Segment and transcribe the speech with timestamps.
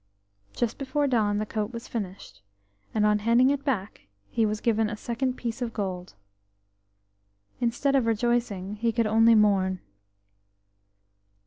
[0.53, 2.41] Just before dawn the coat was finished,
[2.91, 6.15] and on handing it back he was given a second piece of gold.
[7.59, 9.79] Instead of rejoicing he could only mourn.